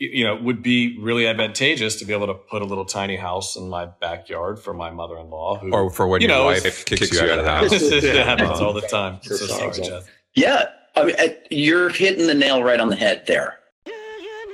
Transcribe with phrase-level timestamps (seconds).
[0.00, 3.54] you know, would be really advantageous to be able to put a little tiny house
[3.54, 6.84] in my backyard for my mother-in-law, who, or for when you your know, wife if-
[6.86, 7.70] kicks, you out of the house.
[7.72, 9.18] it happens all the time.
[9.22, 10.04] So sorry, sorry, Jeff.
[10.04, 10.10] Jeff.
[10.34, 10.64] Yeah,
[10.96, 11.16] I mean,
[11.50, 13.58] you're hitting the nail right on the head there.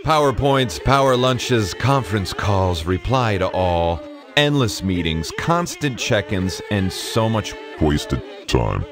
[0.04, 4.00] PowerPoints, power lunches, conference calls, reply to all,
[4.36, 8.84] endless meetings, constant check ins, and so much wasted time.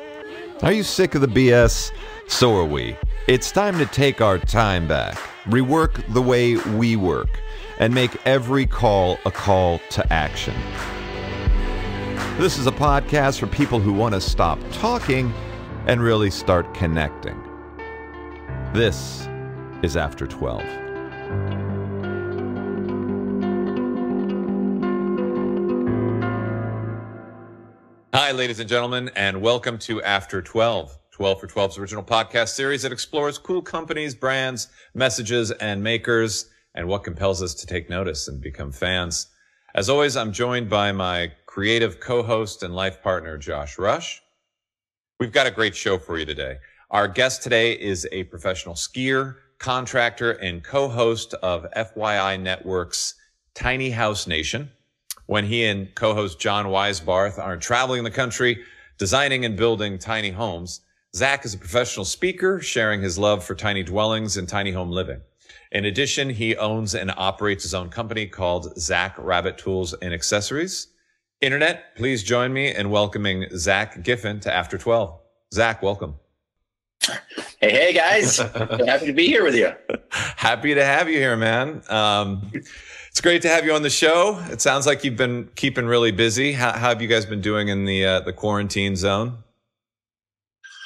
[0.63, 1.93] Are you sick of the BS?
[2.27, 2.97] So are we.
[3.29, 7.41] It's time to take our time back, rework the way we work,
[7.79, 10.55] and make every call a call to action.
[12.39, 15.33] This is a podcast for people who want to stop talking
[15.87, 17.41] and really start connecting.
[18.73, 19.29] This
[19.83, 20.63] is After 12.
[28.15, 30.99] Hi, ladies and gentlemen, and welcome to After 12.
[31.15, 36.89] 12 for 12's original podcast series that explores cool companies, brands, messages, and makers, and
[36.89, 39.29] what compels us to take notice and become fans.
[39.77, 44.23] As always, I'm joined by my creative co-host and life partner, Josh Rush.
[45.21, 46.57] We've got a great show for you today.
[46.91, 53.15] Our guest today is a professional skier, contractor, and co-host of FYI Network's
[53.55, 54.69] Tiny House Nation
[55.27, 58.65] when he and co-host John Weisbarth are traveling the country,
[58.99, 60.81] designing and building tiny homes.
[61.15, 65.21] Zack is a professional speaker, sharing his love for tiny dwellings and tiny home living.
[65.71, 70.89] In addition, he owns and operates his own company called Zach Rabbit Tools and Accessories.
[71.41, 75.17] Internet, please join me in welcoming Zack Giffin to After 12.
[75.53, 76.17] Zack, welcome.
[77.61, 78.39] Hey, hey, guys.
[78.87, 79.73] Happy to be here with you.
[80.11, 81.81] Happy to have you here, man.
[81.91, 84.45] Um, it's great to have you on the show.
[84.51, 86.55] It sounds like you've been keeping really busy.
[86.55, 89.45] How, how have you guys been doing in the uh, the quarantine zone?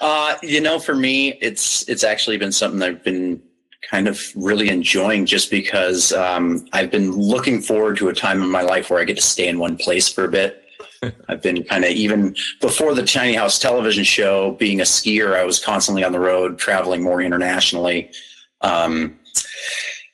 [0.01, 3.43] Uh, you know, for me, it's it's actually been something I've been
[3.91, 8.51] kind of really enjoying just because um, I've been looking forward to a time in
[8.51, 10.65] my life where I get to stay in one place for a bit.
[11.29, 15.45] I've been kind of even before the Tiny House television show, being a skier, I
[15.45, 18.11] was constantly on the road, traveling more internationally.
[18.61, 19.19] Um,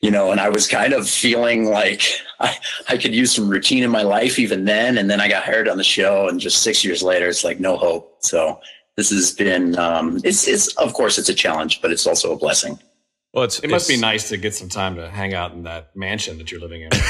[0.03, 2.03] you know, and I was kind of feeling like
[2.39, 2.55] I,
[2.91, 4.99] I could use some routine in my life even then.
[4.99, 7.59] And then I got hired on the show, and just six years later, it's like
[7.59, 8.19] no hope.
[8.21, 8.61] So
[8.97, 12.37] this has been, um, it's, it's, of course, it's a challenge, but it's also a
[12.37, 12.78] blessing.
[13.32, 15.97] Well, it's It must be nice to get some time to hang out in that
[15.97, 16.91] mansion that you're living in.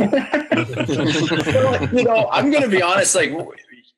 [0.00, 3.14] Well, you know, I'm going to be honest.
[3.14, 3.32] Like,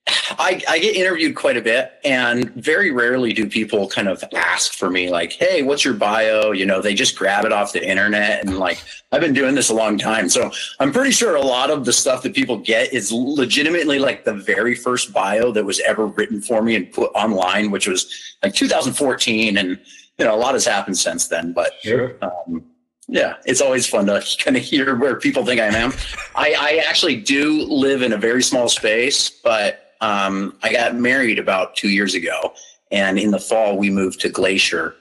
[0.09, 4.73] I, I get interviewed quite a bit, and very rarely do people kind of ask
[4.75, 7.87] for me, like, "Hey, what's your bio?" You know, they just grab it off the
[7.89, 8.83] internet, and like,
[9.13, 11.93] I've been doing this a long time, so I'm pretty sure a lot of the
[11.93, 16.41] stuff that people get is legitimately like the very first bio that was ever written
[16.41, 18.11] for me and put online, which was
[18.43, 19.79] like 2014, and
[20.19, 22.17] you know, a lot has happened since then, but Sure.
[22.23, 22.65] um,
[23.09, 25.93] yeah, it's always fun to kind of hear where people think I am.
[26.35, 31.39] I, I actually do live in a very small space, but um, I got married
[31.39, 32.53] about two years ago,
[32.91, 34.95] and in the fall we moved to Glacier,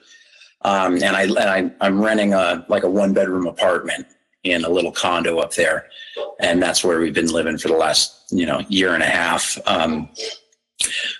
[0.62, 4.06] um, and I and I, I'm renting a like a one bedroom apartment
[4.44, 5.88] in a little condo up there,
[6.40, 9.58] and that's where we've been living for the last you know year and a half.
[9.66, 10.08] Um,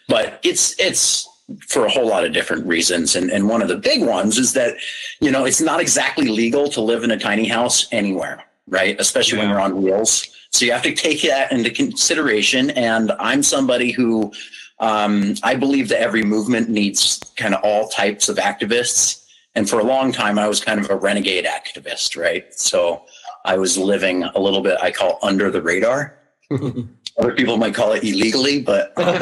[0.08, 1.28] but it's it's
[1.68, 3.16] for a whole lot of different reasons.
[3.16, 4.76] And, and one of the big ones is that,
[5.20, 8.98] you know, it's not exactly legal to live in a tiny house anywhere, right?
[8.98, 10.28] Especially when you're on wheels.
[10.52, 12.70] So you have to take that into consideration.
[12.70, 14.32] And I'm somebody who,
[14.80, 19.24] um, I believe that every movement needs kind of all types of activists.
[19.54, 22.52] And for a long time, I was kind of a renegade activist, right?
[22.54, 23.04] So
[23.44, 26.18] I was living a little bit, I call under the radar.
[27.18, 29.04] Other people might call it illegally, but um,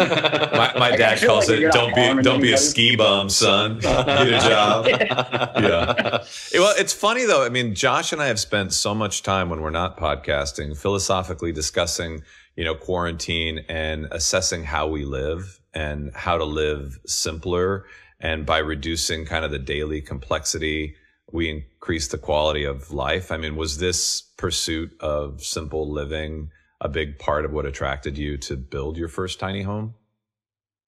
[0.53, 3.81] my, my dad calls like it don't be don't be a ski bum, son.
[3.81, 4.87] Get a job.
[4.89, 6.25] yeah.
[6.55, 7.45] Well, it's funny though.
[7.45, 11.51] I mean, Josh and I have spent so much time when we're not podcasting, philosophically
[11.51, 12.23] discussing,
[12.55, 17.87] you know, quarantine and assessing how we live and how to live simpler.
[18.21, 20.95] And by reducing kind of the daily complexity,
[21.33, 23.33] we increase the quality of life.
[23.33, 28.37] I mean, was this pursuit of simple living a big part of what attracted you
[28.39, 29.95] to build your first tiny home?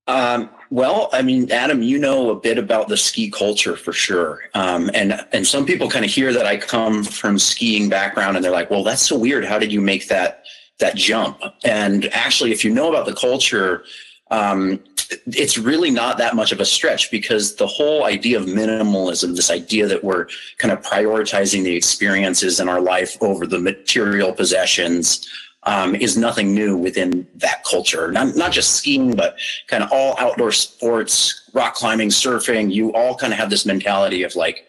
[0.09, 4.41] Um, well, I mean, Adam, you know a bit about the ski culture for sure.
[4.55, 8.45] Um, and, and some people kind of hear that I come from skiing background and
[8.45, 9.45] they're like, well, that's so weird.
[9.45, 10.45] How did you make that,
[10.81, 11.41] that jump?
[11.65, 13.85] And actually, if you know about the culture,
[14.33, 14.83] um,
[15.27, 19.51] it's really not that much of a stretch because the whole idea of minimalism, this
[19.51, 20.27] idea that we're
[20.59, 25.29] kind of prioritizing the experiences in our life over the material possessions,
[25.65, 28.11] um, is nothing new within that culture.
[28.11, 29.37] Not, not just skiing, but
[29.69, 32.73] kind of all outdoor sports, rock climbing, surfing.
[32.73, 34.67] You all kind of have this mentality of like,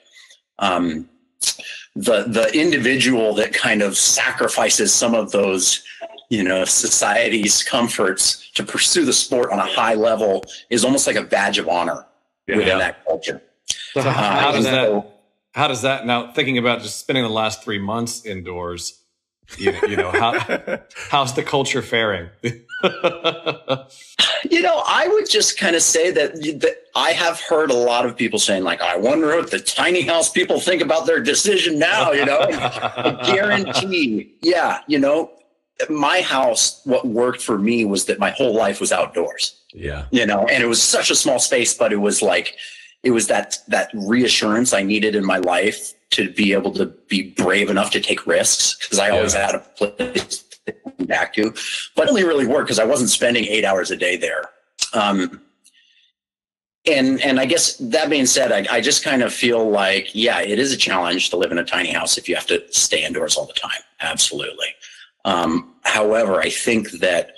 [0.59, 1.09] um,
[1.95, 5.83] the the individual that kind of sacrifices some of those
[6.29, 11.15] you know society's comforts to pursue the sport on a high level is almost like
[11.17, 12.05] a badge of honor
[12.47, 12.57] Yeah.
[12.57, 13.43] within that culture.
[13.93, 15.19] So how, how Uh, does and that?
[15.53, 16.31] How does that now?
[16.31, 19.02] Thinking about just spending the last three months indoors,
[19.57, 20.79] you, you know how
[21.09, 22.29] how's the culture faring?
[24.49, 28.05] You know, I would just kind of say that, that I have heard a lot
[28.05, 31.79] of people saying, like, I wonder what the tiny house people think about their decision
[31.79, 32.39] now, you know?
[32.41, 35.31] I guarantee, yeah, you know,
[35.89, 40.05] my house, what worked for me was that my whole life was outdoors, Yeah.
[40.11, 42.55] you know, and it was such a small space, but it was like,
[43.01, 47.31] it was that, that reassurance I needed in my life to be able to be
[47.31, 51.53] brave enough to take risks because I always had a place to come back to,
[51.95, 54.45] but it only really worked because I wasn't spending eight hours a day there.
[54.93, 55.41] Um,
[56.85, 60.41] and and I guess that being said, I, I just kind of feel like, yeah,
[60.41, 63.05] it is a challenge to live in a tiny house if you have to stay
[63.05, 63.81] indoors all the time.
[64.01, 64.67] Absolutely.
[65.25, 67.31] Um, however, I think that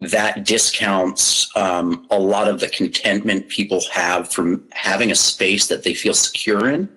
[0.00, 5.82] that discounts um, a lot of the contentment people have from having a space that
[5.82, 6.88] they feel secure in,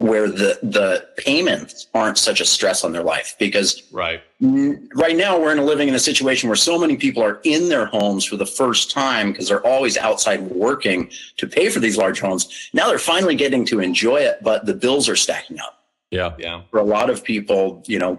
[0.00, 4.22] where the the payments aren't such a stress on their life because right.
[4.40, 7.68] Right now we're in a living in a situation where so many people are in
[7.68, 11.98] their homes for the first time because they're always outside working to pay for these
[11.98, 12.70] large homes.
[12.72, 15.84] Now they're finally getting to enjoy it, but the bills are stacking up.
[16.10, 16.34] Yeah.
[16.38, 16.62] Yeah.
[16.70, 18.18] For a lot of people, you know,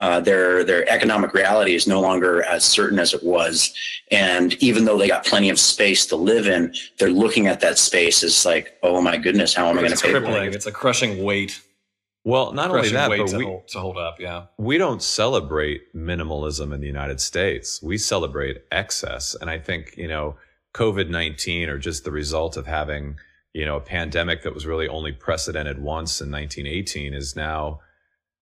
[0.00, 3.72] uh, their their economic reality is no longer as certain as it was,
[4.10, 7.78] and even though they got plenty of space to live in, they're looking at that
[7.78, 10.52] space as like, oh my goodness, how am I going to pay for crippling.
[10.52, 11.62] It's a crushing weight.
[12.24, 14.18] Well, not only that, weight but to, we, hold, to hold up.
[14.18, 14.46] Yeah.
[14.58, 17.80] we don't celebrate minimalism in the United States.
[17.80, 19.36] We celebrate excess.
[19.40, 20.34] And I think, you know,
[20.74, 23.18] COVID 19 or just the result of having,
[23.54, 27.80] you know, a pandemic that was really only precedented once in 1918 is now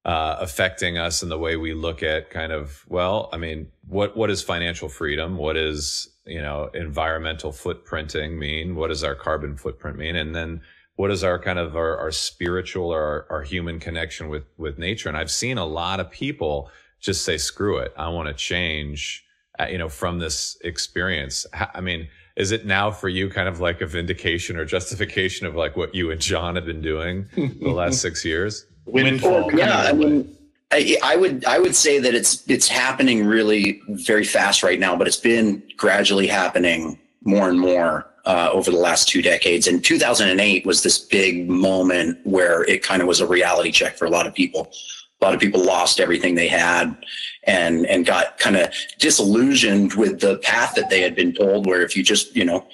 [0.04, 4.16] uh, affecting us in the way we look at kind of, well, I mean, what,
[4.16, 5.36] what is financial freedom?
[5.38, 8.76] What is, you know, environmental footprinting mean?
[8.76, 10.14] What does our carbon footprint mean?
[10.16, 10.60] And then
[10.96, 14.78] what is our kind of our, our spiritual or our, our human connection with, with
[14.78, 15.08] nature?
[15.08, 16.70] And I've seen a lot of people
[17.00, 17.92] just say, screw it.
[17.96, 19.24] I want to change,
[19.58, 21.46] uh, you know, from this experience.
[21.74, 25.54] i mean, is it now for you kind of like a vindication or justification of
[25.54, 28.66] like what you and John have been doing the last six years?
[28.86, 29.46] Windfall.
[29.46, 30.36] Well, yeah, I mean,
[30.70, 34.96] I, I would I would say that it's it's happening really very fast right now,
[34.96, 39.66] but it's been gradually happening more and more uh, over the last two decades.
[39.66, 44.04] And 2008 was this big moment where it kind of was a reality check for
[44.04, 44.72] a lot of people.
[45.20, 46.96] A lot of people lost everything they had
[47.44, 51.66] and and got kind of disillusioned with the path that they had been told.
[51.66, 52.66] Where if you just you know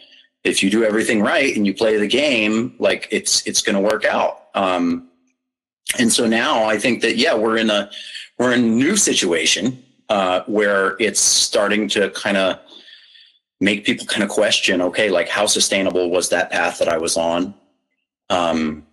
[0.42, 3.80] if you do everything right and you play the game, like it's it's going to
[3.80, 4.46] work out.
[4.54, 5.09] Um,
[5.98, 7.90] and so now I think that yeah, we're in a
[8.38, 12.58] we're in a new situation uh, where it's starting to kind of
[13.60, 17.16] make people kind of question, okay, like how sustainable was that path that I was
[17.16, 17.54] on?
[18.30, 18.86] Um,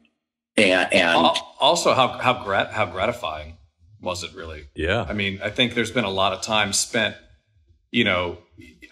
[0.58, 1.16] and and
[1.60, 3.58] Also, how how grat- how gratifying
[4.02, 4.68] was it really?
[4.76, 5.06] Yeah.
[5.08, 7.16] I mean, I think there's been a lot of time spent.
[7.92, 8.38] You know,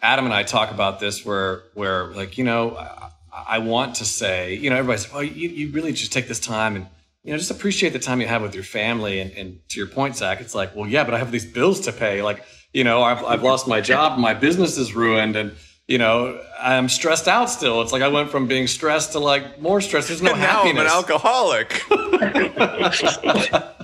[0.02, 3.12] Adam and I talk about this where where like you know, I,
[3.48, 6.76] I want to say you know everybody's well, you you really just take this time
[6.76, 6.88] and
[7.26, 9.20] you know just appreciate the time you have with your family.
[9.20, 11.82] And and to your point, Zack, it's like well yeah, but I have these bills
[11.82, 12.22] to pay.
[12.22, 15.54] Like you know, I've I've lost my job, my business is ruined, and
[15.88, 17.82] you know I'm stressed out still.
[17.82, 20.08] It's like I went from being stressed to like more stressed.
[20.08, 21.84] There's no And now I'm an alcoholic.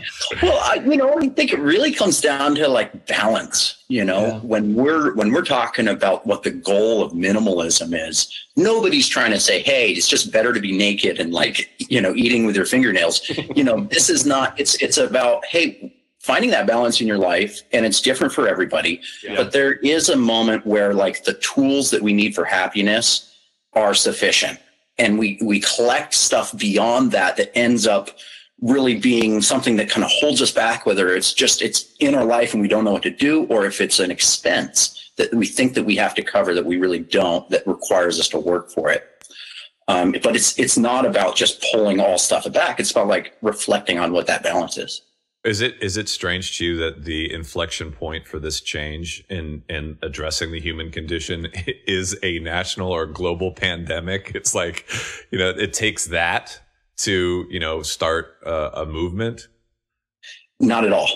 [0.41, 3.83] Well, I, you know, I think it really comes down to like balance.
[3.87, 4.39] You know, Yeah.
[4.39, 9.39] when we're when we're talking about what the goal of minimalism is, nobody's trying to
[9.39, 12.65] say, "Hey, it's just better to be naked and like you know eating with your
[12.65, 13.21] fingernails."
[13.55, 14.59] you know, this is not.
[14.59, 19.01] It's it's about hey, finding that balance in your life, and it's different for everybody.
[19.23, 19.35] Yeah.
[19.35, 23.35] But there is a moment where like the tools that we need for happiness
[23.73, 24.59] are sufficient,
[24.97, 28.09] and we we collect stuff beyond that that ends up
[28.61, 32.25] really being something that kind of holds us back, whether it's just it's in our
[32.25, 35.45] life and we don't know what to do, or if it's an expense that we
[35.45, 38.71] think that we have to cover that we really don't, that requires us to work
[38.71, 39.07] for it.
[39.87, 42.79] Um, but it's it's not about just pulling all stuff back.
[42.79, 45.01] It's about like reflecting on what that balance is.
[45.43, 49.63] Is it is it strange to you that the inflection point for this change in
[49.69, 51.47] in addressing the human condition
[51.87, 54.33] is a national or global pandemic?
[54.35, 54.87] It's like,
[55.31, 56.61] you know, it takes that
[56.97, 59.47] to you know start a, a movement.
[60.59, 61.09] Not at all.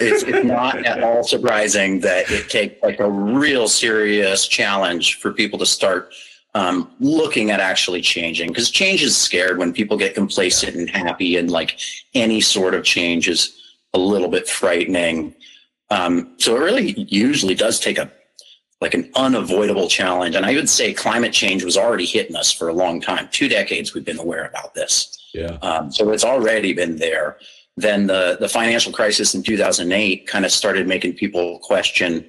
[0.00, 5.32] It's, it's not at all surprising that it takes like a real serious challenge for
[5.32, 6.12] people to start
[6.54, 11.36] um, looking at actually changing because change is scared when people get complacent and happy
[11.36, 11.78] and like
[12.14, 13.57] any sort of change is
[13.94, 15.34] a little bit frightening.
[15.90, 18.10] Um, so it really usually does take a
[18.80, 20.36] like an unavoidable challenge.
[20.36, 23.28] And I would say climate change was already hitting us for a long time.
[23.32, 25.18] Two decades we've been aware about this.
[25.34, 25.58] Yeah.
[25.62, 27.38] Um, so it's already been there.
[27.76, 32.28] Then the the financial crisis in 2008 kind of started making people question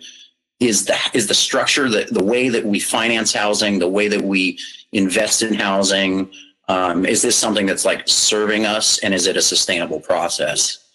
[0.60, 4.22] is the is the structure the, the way that we finance housing the way that
[4.22, 4.60] we
[4.92, 6.30] invest in housing
[6.68, 10.88] um, is this something that's like serving us and is it a sustainable process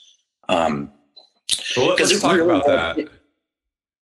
[0.49, 0.91] um,
[1.77, 2.99] well, let's talk really, about that.
[2.99, 3.11] it,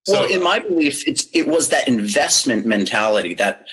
[0.08, 3.66] well in my belief it's it was that investment mentality that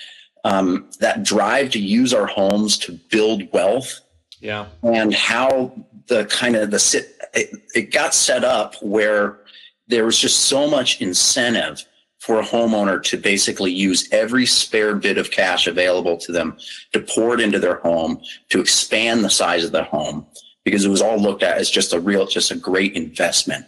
[0.44, 4.00] um, that drive to use our homes to build wealth.
[4.40, 4.66] Yeah.
[4.82, 5.72] And how
[6.06, 9.40] the kind of the sit it, it got set up where
[9.86, 11.84] there was just so much incentive
[12.18, 16.56] for a homeowner to basically use every spare bit of cash available to them
[16.92, 20.26] to pour it into their home, to expand the size of the home,
[20.64, 23.64] because it was all looked at as just a real, just a great investment.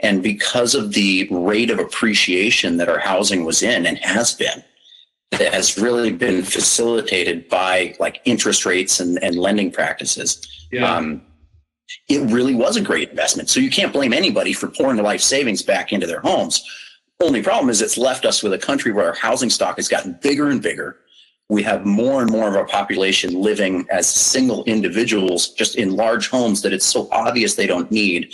[0.00, 4.62] And because of the rate of appreciation that our housing was in and has been,
[5.32, 10.46] that has really been facilitated by like interest rates and, and lending practices.
[10.70, 10.94] Yeah.
[10.94, 11.22] Um,
[12.08, 13.48] it really was a great investment.
[13.48, 16.62] So you can't blame anybody for pouring their life savings back into their homes.
[17.20, 20.18] Only problem is it's left us with a country where our housing stock has gotten
[20.22, 20.98] bigger and bigger.
[21.48, 26.28] We have more and more of our population living as single individuals, just in large
[26.28, 28.30] homes that it's so obvious they don't need.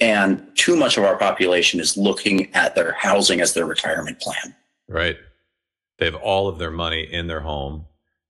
[0.00, 4.54] And too much of our population is looking at their housing as their retirement plan.
[4.88, 5.16] Right.
[5.98, 7.86] They have all of their money in their home.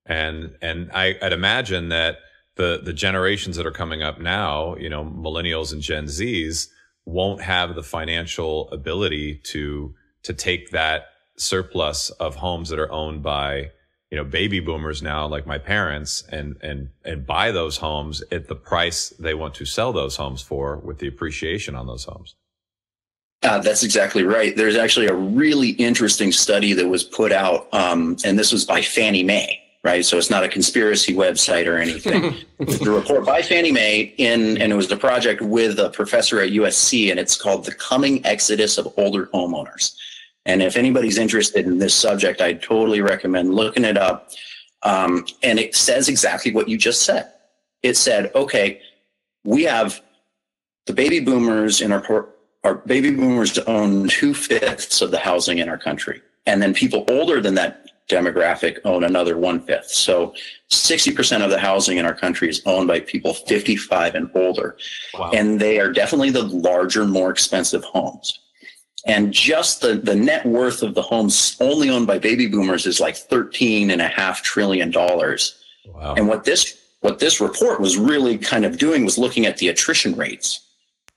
[0.06, 2.18] And, and I, I'd imagine that
[2.58, 6.66] the the generations that are coming up now, you know, millennials and Gen Zs
[7.06, 9.94] won't have the financial ability to
[10.24, 11.06] to take that
[11.38, 13.70] surplus of homes that are owned by
[14.10, 18.48] you know baby boomers now like my parents and and and buy those homes at
[18.48, 22.34] the price they want to sell those homes for with the appreciation on those homes
[23.44, 24.56] uh, that's exactly right.
[24.56, 28.82] There's actually a really interesting study that was put out, um, and this was by
[28.82, 30.04] Fannie Mae right?
[30.04, 32.34] So it's not a conspiracy website or anything.
[32.58, 36.50] the report by Fannie Mae in, and it was a project with a professor at
[36.50, 39.94] USC, and it's called The Coming Exodus of Older Homeowners.
[40.48, 44.30] And if anybody's interested in this subject, I totally recommend looking it up.
[44.82, 47.30] Um, and it says exactly what you just said.
[47.82, 48.80] It said, okay,
[49.44, 50.00] we have
[50.86, 52.30] the baby boomers in our,
[52.64, 56.22] our baby boomers own two fifths of the housing in our country.
[56.46, 59.90] And then people older than that demographic own another one fifth.
[59.90, 60.32] So
[60.70, 64.78] 60% of the housing in our country is owned by people 55 and older.
[65.12, 65.30] Wow.
[65.34, 68.40] And they are definitely the larger, more expensive homes.
[69.06, 73.00] And just the, the net worth of the homes only owned by baby boomers is
[73.00, 75.62] like 13 and a half trillion dollars.
[75.86, 76.14] Wow.
[76.16, 79.68] And what this, what this report was really kind of doing was looking at the
[79.68, 80.60] attrition rates.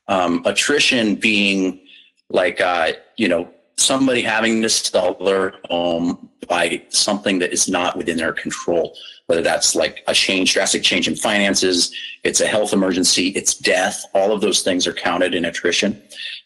[0.08, 1.82] Um, attrition being
[2.30, 7.98] like, uh, you know, somebody having to sell their home by something that is not
[7.98, 8.96] within their control,
[9.28, 14.06] whether that's like a change, drastic change in finances, it's a health emergency, it's death,
[14.14, 16.02] all of those things are counted in attrition.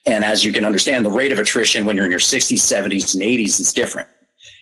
[0.05, 3.13] And as you can understand, the rate of attrition when you're in your 60s, 70s,
[3.15, 4.07] and 80s is different.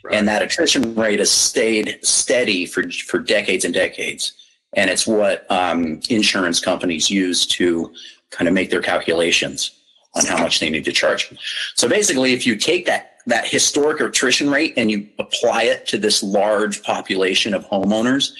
[0.03, 0.15] Right.
[0.15, 4.33] And that attrition rate has stayed steady for, for decades and decades.
[4.75, 7.93] And it's what um, insurance companies use to
[8.29, 9.71] kind of make their calculations
[10.15, 11.33] on how much they need to charge.
[11.75, 15.97] So basically, if you take that that historic attrition rate and you apply it to
[15.97, 18.33] this large population of homeowners,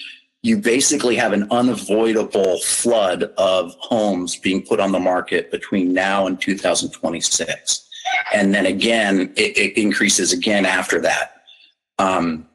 [0.44, 6.26] you basically have an unavoidable flood of homes being put on the market between now
[6.26, 7.88] and 2026.
[8.34, 11.44] And then again, it, it increases again after that.
[11.98, 12.46] Um,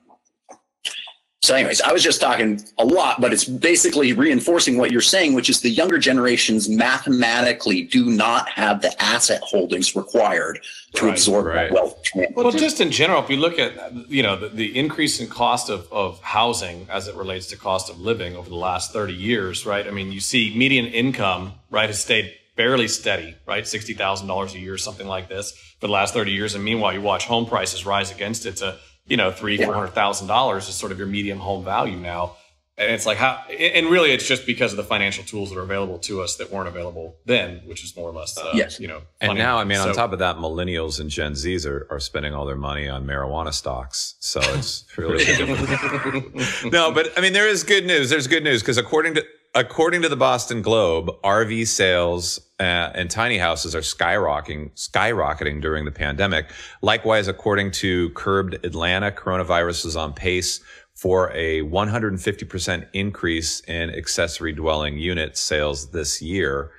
[1.49, 5.33] so, anyways, I was just talking a lot, but it's basically reinforcing what you're saying,
[5.33, 10.59] which is the younger generations mathematically do not have the asset holdings required
[10.93, 11.71] to right, absorb right.
[11.71, 11.99] wealth.
[12.35, 13.73] Well, just in general, if you look at
[14.07, 17.89] you know the, the increase in cost of, of housing as it relates to cost
[17.89, 19.87] of living over the last 30 years, right?
[19.87, 23.63] I mean, you see median income, right, has stayed fairly steady, right?
[23.63, 26.53] $60,000 a year, something like this for the last 30 years.
[26.53, 28.77] And meanwhile, you watch home prices rise against it to
[29.09, 32.35] you know, three, four hundred thousand dollars is sort of your median home value now.
[32.77, 35.63] And it's like how, and really, it's just because of the financial tools that are
[35.63, 38.79] available to us that weren't available then, which is more or less, uh, yes.
[38.79, 39.01] you know.
[39.19, 41.99] And now, I mean, so, on top of that, millennials and Gen Zs are, are
[41.99, 44.15] spending all their money on marijuana stocks.
[44.21, 45.25] So it's really
[46.71, 48.09] no, but I mean, there is good news.
[48.09, 49.25] There's good news because according to
[49.55, 55.85] according to the Boston Globe, RV sales uh, and tiny houses are skyrocketing, skyrocketing during
[55.85, 56.51] the pandemic.
[56.81, 60.59] Likewise, according to Curbed Atlanta, coronavirus is on pace
[60.93, 66.71] for a 150% increase in accessory dwelling unit sales this year.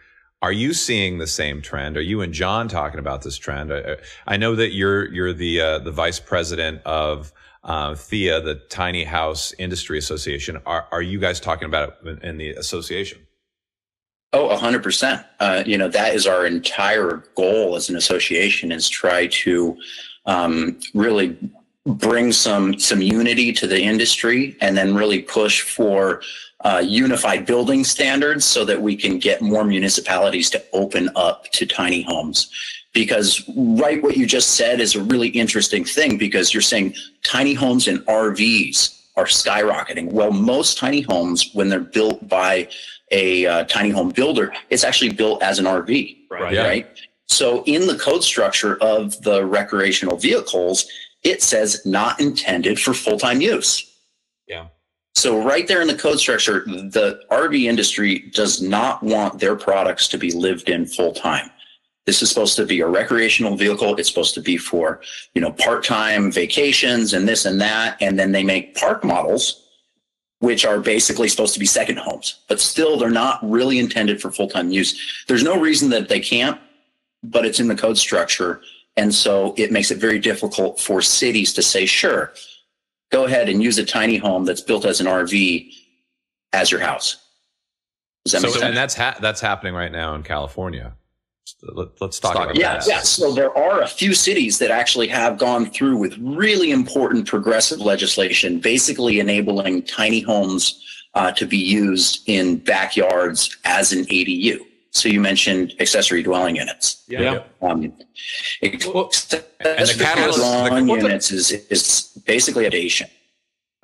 [0.42, 1.96] Are you seeing the same trend?
[1.96, 3.72] Are you and John talking about this trend?
[3.72, 3.96] I,
[4.26, 7.32] I know that you're you're the uh, the vice president of
[7.62, 10.58] uh, THIA, the Tiny House Industry Association.
[10.64, 13.26] Are are you guys talking about it in the association?
[14.32, 15.26] Oh, hundred uh, percent.
[15.66, 19.76] You know that is our entire goal as an association is try to
[20.26, 21.36] um, really
[21.86, 26.22] bring some some unity to the industry and then really push for
[26.60, 31.64] uh, unified building standards so that we can get more municipalities to open up to
[31.64, 32.50] tiny homes
[32.92, 37.54] because right what you just said is a really interesting thing because you're saying tiny
[37.54, 42.68] homes and rvs are skyrocketing well most tiny homes when they're built by
[43.10, 46.66] a uh, tiny home builder it's actually built as an rv right, Yeah.
[46.66, 46.86] right
[47.26, 50.86] so in the code structure of the recreational vehicles
[51.22, 53.86] it says not intended for full-time use.
[54.46, 54.68] Yeah.
[55.14, 60.08] So right there in the code structure, the RV industry does not want their products
[60.08, 61.50] to be lived in full time.
[62.06, 63.94] This is supposed to be a recreational vehicle.
[63.96, 65.02] It's supposed to be for,
[65.34, 67.98] you know, part-time vacations and this and that.
[68.00, 69.68] And then they make park models,
[70.40, 74.30] which are basically supposed to be second homes, but still they're not really intended for
[74.30, 75.24] full-time use.
[75.28, 76.58] There's no reason that they can't,
[77.22, 78.60] but it's in the code structure.
[78.96, 82.32] And so it makes it very difficult for cities to say, sure,
[83.12, 85.72] go ahead and use a tiny home that's built as an RV
[86.52, 87.16] as your house.
[88.24, 88.64] Does that So, make sense?
[88.64, 90.94] and that's ha- that's happening right now in California.
[91.62, 92.86] Let, us talk Talk about Yeah, that.
[92.86, 93.00] yeah.
[93.00, 97.80] So there are a few cities that actually have gone through with really important progressive
[97.80, 100.82] legislation, basically enabling tiny homes
[101.14, 104.58] uh, to be used in backyards as an ADU.
[104.92, 107.04] So you mentioned accessory dwelling units.
[107.08, 107.42] Yeah.
[107.62, 107.92] Um,
[108.62, 109.10] Well,
[109.60, 113.08] accessory catalyst- dwelling the- units is, is basically a dation.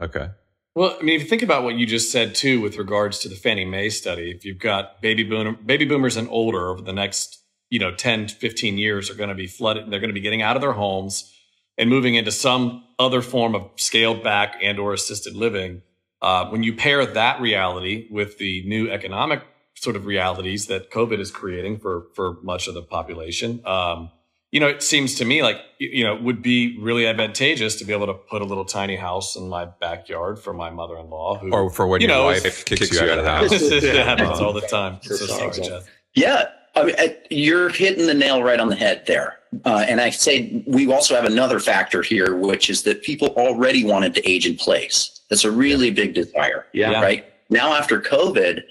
[0.01, 0.29] Okay.
[0.75, 3.29] Well, I mean, if you think about what you just said too, with regards to
[3.29, 6.93] the Fannie Mae study, if you've got baby boomer, baby boomers and older over the
[6.93, 7.39] next,
[7.71, 9.85] you know, 10, 15 years are going to be flooded.
[9.85, 11.33] And they're going to be getting out of their homes
[11.79, 15.83] and moving into some other form of scaled back and or assisted living.
[16.23, 19.43] Uh, when you pair that reality with the new economic
[19.75, 24.11] sort of realities that COVID is creating for, for much of the population, um,
[24.53, 27.85] you know, it seems to me like, you know, it would be really advantageous to
[27.85, 31.53] be able to put a little tiny house in my backyard for my mother-in-law who
[31.53, 33.53] Or for when You your know, wife kicks, you out of the house.
[33.53, 34.99] it happens all the time.
[35.03, 35.69] So sorry, Exactly.
[35.69, 35.89] Jeff.
[36.15, 36.45] Yeah,
[36.77, 39.39] I mean, uh, you're hitting the nail right on the head there.
[39.65, 43.85] Uh, and I say we also have another factor here, which is that people already
[43.85, 45.23] wanted to age in place.
[45.31, 46.67] That's a really big desire.
[46.73, 47.01] Yeah.
[47.01, 48.63] Right now, after COVID,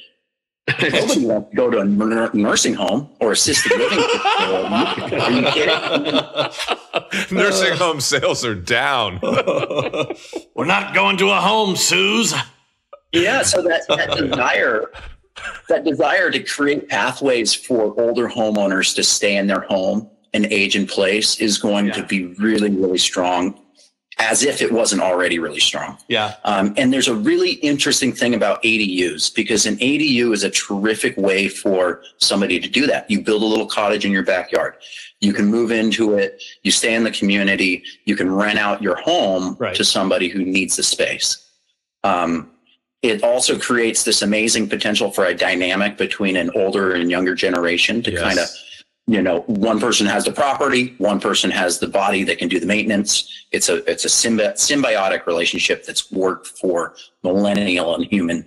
[0.67, 0.91] nobody
[1.25, 1.85] wants to go to a
[2.35, 3.99] nursing home or assisted living.
[3.99, 7.35] Are you kidding?
[7.37, 9.19] Nursing home sales are down.
[9.21, 12.33] We're not going to a home, Suze.
[13.11, 14.91] Yeah, so that, that desire,
[15.69, 20.75] that desire to create pathways for older homeowners to stay in their home and age
[20.75, 23.59] in place is going to be really, really strong,
[24.17, 25.97] as if it wasn't already really strong.
[26.07, 26.35] Yeah.
[26.45, 31.15] Um, and there's a really interesting thing about ADUs because an ADU is a terrific
[31.17, 33.09] way for somebody to do that.
[33.09, 34.75] You build a little cottage in your backyard.
[35.21, 36.41] You can move into it.
[36.63, 37.83] You stay in the community.
[38.05, 39.75] You can rent out your home Right.
[39.75, 41.49] to somebody who needs the space.
[42.03, 42.51] Um,
[43.01, 48.01] it also creates this amazing potential for a dynamic between an older and younger generation
[48.03, 48.21] to Yes.
[48.21, 48.47] kind of
[49.07, 52.59] you know one person has the property one person has the body that can do
[52.59, 58.43] the maintenance it's a it's a symbi- symbiotic relationship that's worked for millennial and human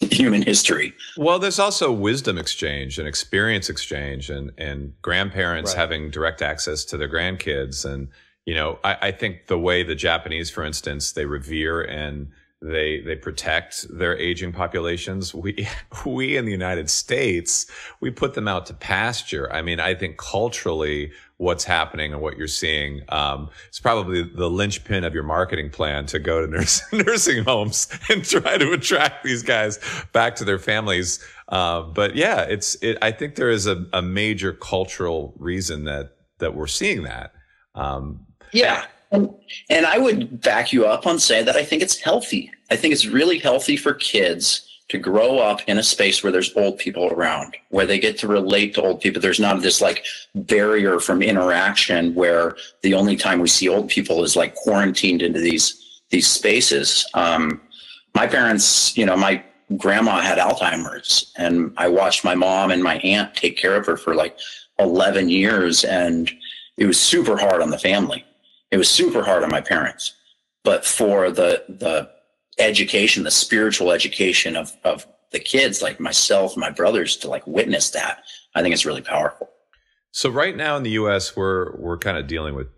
[0.00, 5.78] human history Well, there's also wisdom exchange and experience exchange and, and grandparents Right.
[5.80, 7.84] having direct access to their grandkids.
[7.84, 8.08] And,
[8.46, 12.28] you know, I, I think the way the Japanese, for instance, they revere and
[12.62, 15.34] they, they protect their aging populations.
[15.34, 15.66] We,
[16.06, 17.66] we in the United States,
[18.00, 19.50] we put them out to pasture.
[19.52, 24.50] I mean, I think culturally, what's happening and what you're seeing, um, is probably the
[24.50, 29.24] linchpin of your marketing plan to go to nurse, nursing homes and try to attract
[29.24, 29.78] these guys
[30.12, 31.18] back to their families.
[31.48, 36.16] Um, but yeah, it's, it, I think there is a, a major cultural reason that,
[36.38, 37.32] that we're seeing that.
[37.74, 39.32] Um, yeah and,
[39.68, 42.50] and i would back you up on saying that i think it's healthy.
[42.70, 46.56] I think it's really healthy for kids to grow up in a space where there's
[46.56, 49.20] old people around where they get to relate to old people.
[49.22, 54.24] There's not this like barrier from interaction where the only time we see old people
[54.24, 57.06] is like quarantined into these these spaces.
[57.14, 57.60] Um,
[58.14, 59.42] my parents you know my
[59.76, 63.96] grandma had alzheimer's and i watched my mom and my aunt take care of her
[63.96, 64.36] for like
[64.80, 66.28] 11 years and
[66.76, 68.24] it was super hard on the family
[68.70, 70.14] it was super hard on my parents
[70.62, 72.10] but for the the
[72.58, 77.90] education, the spiritual education of, of the kids, like myself, my brothers, to like witness
[77.90, 78.22] that.
[78.54, 79.48] I think it's really powerful.
[80.12, 82.68] So right now in the U.S., we're we're kind of dealing with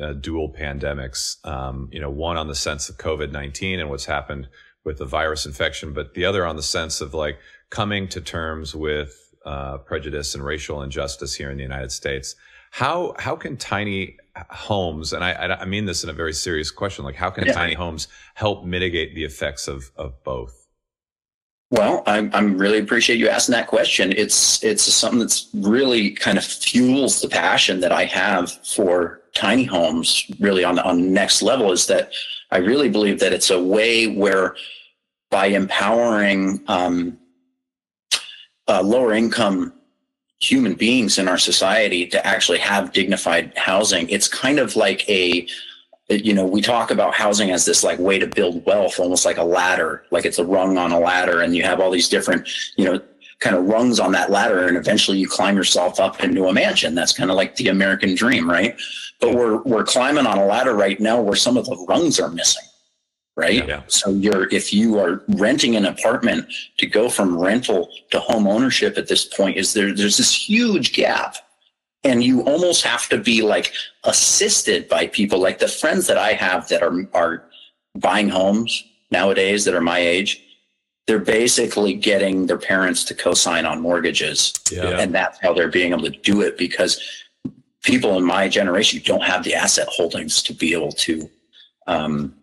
[0.00, 1.44] uh, dual pandemics.
[1.46, 4.48] Um, you know, one on the sense of COVID nineteen and what's happened
[4.84, 7.38] with the virus infection, but the other on the sense of like
[7.70, 12.34] coming to terms with uh, prejudice and racial injustice here in the United States.
[12.72, 14.16] How how can tiny
[14.48, 17.52] homes, and I I mean this in a very serious question, like how can yeah.
[17.52, 20.68] tiny homes help mitigate the effects of of both?
[21.70, 24.10] Well, I'm I'm really appreciate you asking that question.
[24.12, 29.64] It's it's something that's really kind of fuels the passion that I have for tiny
[29.64, 30.24] homes.
[30.40, 32.10] Really on on the next level is that
[32.52, 34.56] I really believe that it's a way where
[35.30, 37.18] by empowering um,
[38.66, 39.74] uh, lower income
[40.42, 45.46] human beings in our society to actually have dignified housing, it's kind of like a
[46.08, 49.38] you know, we talk about housing as this like way to build wealth, almost like
[49.38, 52.46] a ladder, like it's a rung on a ladder, and you have all these different,
[52.76, 53.00] you know,
[53.38, 56.94] kind of rungs on that ladder, and eventually you climb yourself up into a mansion.
[56.94, 58.76] That's kind of like the American dream, right?
[59.20, 62.30] But we're we're climbing on a ladder right now where some of the rungs are
[62.30, 62.64] missing,
[63.36, 63.66] right?
[63.66, 63.82] Yeah.
[63.86, 68.98] So you're if you are renting an apartment to go from rental to home ownership
[68.98, 71.36] at this point, is there there's this huge gap
[72.04, 73.72] and you almost have to be like
[74.04, 77.44] assisted by people like the friends that I have that are are
[77.98, 80.42] buying homes nowadays that are my age
[81.06, 84.98] they're basically getting their parents to co-sign on mortgages yeah.
[84.98, 87.00] and that's how they're being able to do it because
[87.82, 91.28] people in my generation don't have the asset holdings to be able to
[91.86, 92.34] um,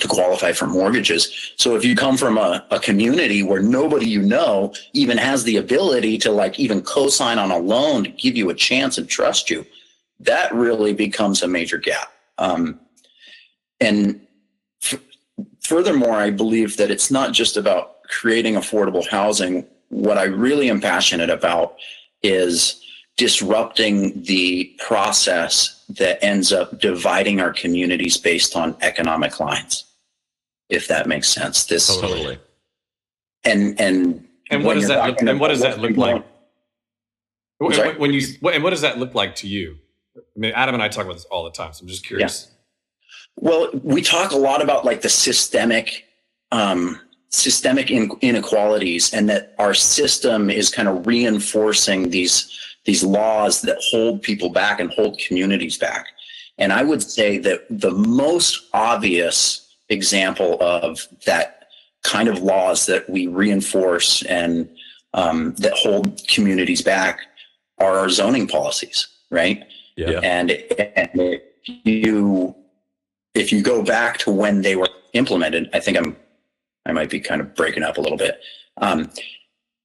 [0.00, 1.52] to qualify for mortgages.
[1.56, 5.56] So if you come from a, a community where nobody you know even has the
[5.56, 9.50] ability to like even co-sign on a loan to give you a chance and trust
[9.50, 9.64] you,
[10.20, 12.12] that really becomes a major gap.
[12.38, 12.80] Um,
[13.80, 14.20] and
[14.82, 15.00] f-
[15.62, 19.66] furthermore, I believe that it's not just about creating affordable housing.
[19.90, 21.76] What I really am passionate about
[22.22, 22.82] is
[23.16, 29.84] disrupting the process that ends up dividing our communities based on economic lines,
[30.68, 31.66] if that makes sense.
[31.66, 32.38] This totally.
[33.44, 36.24] And and and what does that look, and what does that look like?
[37.58, 39.78] When, when you and what does that look like to you?
[40.16, 42.48] I mean, Adam and I talk about this all the time, so I'm just curious.
[42.48, 42.54] Yeah.
[43.36, 46.04] Well, we talk a lot about like the systemic
[46.52, 53.78] um, systemic inequalities, and that our system is kind of reinforcing these these laws that
[53.90, 56.06] hold people back and hold communities back.
[56.58, 61.68] And I would say that the most obvious example of that
[62.02, 64.68] kind of laws that we reinforce and
[65.14, 67.20] um, that hold communities back
[67.78, 69.64] are our zoning policies, right?
[69.96, 70.20] Yeah.
[70.22, 70.50] And,
[70.96, 72.54] and you,
[73.34, 76.16] if you go back to when they were implemented, I think I'm,
[76.86, 78.40] I might be kind of breaking up a little bit.
[78.76, 79.10] Um,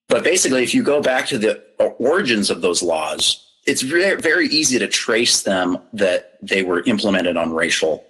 [0.10, 1.64] but basically, if you go back to the
[2.00, 7.38] origins of those laws, it's very, very easy to trace them that they were implemented
[7.38, 8.04] on racial,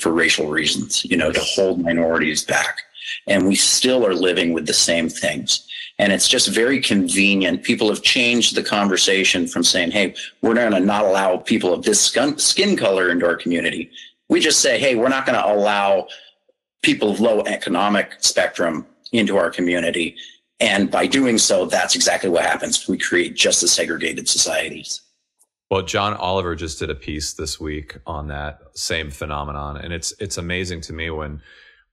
[0.00, 2.82] for racial reasons, you know, to hold minorities back.
[3.28, 5.66] And we still are living with the same things.
[5.98, 7.62] And it's just very convenient.
[7.62, 11.84] People have changed the conversation from saying, hey, we're going to not allow people of
[11.84, 13.90] this skin color into our community.
[14.28, 16.08] We just say, hey, we're not going to allow
[16.82, 20.16] people of low economic spectrum into our community.
[20.60, 22.86] And by doing so, that's exactly what happens.
[22.86, 25.00] We create just as segregated societies.
[25.70, 30.12] Well, John Oliver just did a piece this week on that same phenomenon, and it's
[30.18, 31.40] it's amazing to me when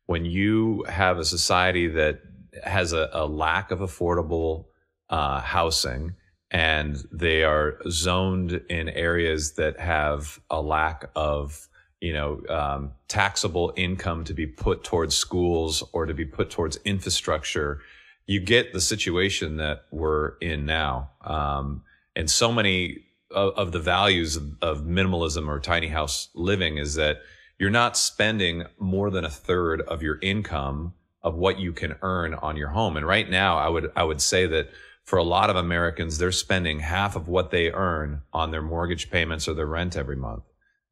[0.07, 2.21] when you have a society that
[2.63, 4.65] has a, a lack of affordable
[5.09, 6.15] uh, housing
[6.49, 11.67] and they are zoned in areas that have a lack of
[12.01, 16.77] you know um, taxable income to be put towards schools or to be put towards
[16.85, 17.81] infrastructure
[18.27, 21.09] you get the situation that we're in now.
[21.21, 21.83] Um,
[22.15, 26.95] and so many of, of the values of, of, minimalism or tiny house living is
[26.95, 27.21] that
[27.57, 32.33] you're not spending more than a third of your income of what you can earn
[32.35, 32.95] on your home.
[32.97, 34.69] And right now, I would, I would say that
[35.03, 39.09] for a lot of Americans, they're spending half of what they earn on their mortgage
[39.09, 40.43] payments or their rent every month.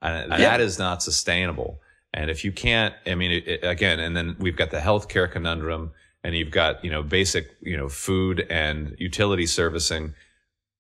[0.02, 0.38] And yeah.
[0.38, 1.82] that is not sustainable.
[2.14, 5.30] And if you can't, I mean, it, it, again, and then we've got the healthcare
[5.30, 5.92] conundrum
[6.26, 10.14] and you've got you know basic you know food and utility servicing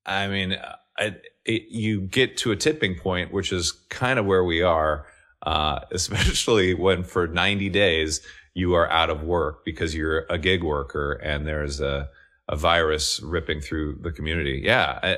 [0.05, 0.57] i mean
[0.97, 5.05] I, it, you get to a tipping point which is kind of where we are
[5.43, 8.21] uh, especially when for 90 days
[8.55, 12.09] you are out of work because you're a gig worker and there's a,
[12.47, 14.61] a virus ripping through the community.
[14.63, 15.15] Yeah Uh,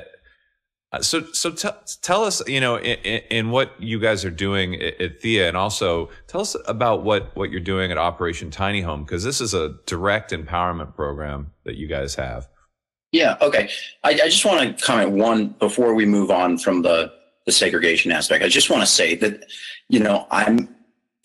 [0.90, 1.68] Uh, so, so t-
[2.00, 2.98] tell us, you know, in,
[3.30, 7.36] in, what you guys are doing at, at THIA, and also tell us about what
[7.36, 11.76] what you're doing at Operation Tiny Home, because this is a direct empowerment program that
[11.76, 12.48] you guys have.
[13.12, 13.36] Yeah.
[13.42, 13.68] Okay.
[14.04, 17.12] I, I just want to comment one before we move on from the
[17.44, 18.44] the segregation aspect.
[18.44, 19.44] I just want to say that,
[19.88, 20.74] you know, I'm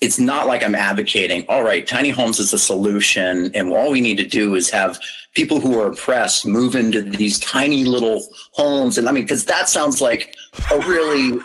[0.03, 3.49] it's not like I'm advocating, all right, tiny homes is a solution.
[3.55, 4.99] And all we need to do is have
[5.33, 8.97] people who are oppressed move into these tiny little homes.
[8.97, 10.35] And I mean, because that sounds like
[10.73, 11.39] a really,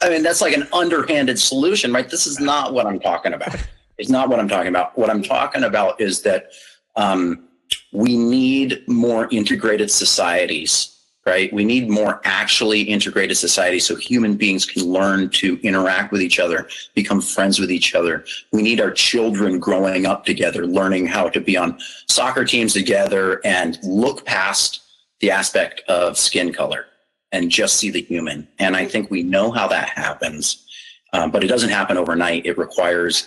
[0.00, 2.08] I mean, that's like an underhanded solution, right?
[2.08, 3.54] This is not what I'm talking about.
[3.98, 4.96] It's not what I'm talking about.
[4.98, 6.52] What I'm talking about is that
[6.96, 7.46] um,
[7.92, 10.95] we need more integrated societies
[11.26, 11.52] right?
[11.52, 16.38] We need more actually integrated society so human beings can learn to interact with each
[16.38, 18.24] other, become friends with each other.
[18.52, 23.40] We need our children growing up together, learning how to be on soccer teams together
[23.44, 24.82] and look past
[25.18, 26.86] the aspect of skin color
[27.32, 28.46] and just see the human.
[28.60, 30.64] And I think we know how that happens,
[31.12, 32.46] um, but it doesn't happen overnight.
[32.46, 33.26] It requires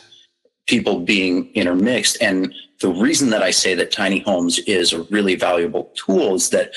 [0.67, 2.17] people being intermixed.
[2.21, 6.49] And the reason that I say that tiny homes is a really valuable tool is
[6.51, 6.71] that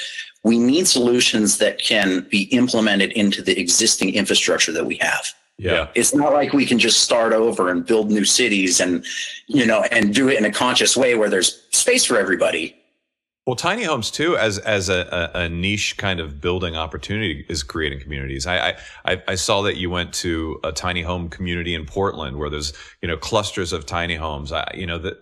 [0.45, 5.33] we need solutions that can be implemented into the existing infrastructure that we have.
[5.59, 5.89] Yeah.
[5.95, 9.05] It's not like we can just start over and build new cities and,
[9.47, 12.77] you know, and do it in a conscious way where there's space for everybody.
[13.47, 17.99] Well, tiny homes too, as as a, a, niche kind of building opportunity, is creating
[17.99, 18.47] communities.
[18.47, 22.49] I, I I saw that you went to a tiny home community in Portland where
[22.49, 24.53] there's you know clusters of tiny homes.
[24.53, 25.17] I, you know that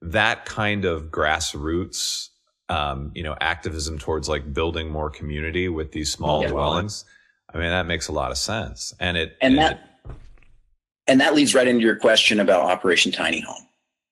[0.00, 2.30] that kind of grassroots
[2.72, 7.04] um, you know, activism towards like building more community with these small yeah, dwellings.
[7.52, 8.94] I mean, that makes a lot of sense.
[8.98, 9.72] And it, and, and that,
[10.06, 10.12] it,
[11.06, 13.66] and that leads right into your question about Operation Tiny Home,